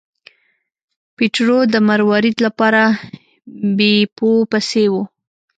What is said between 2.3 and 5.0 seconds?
لپاره بیپو پسې و.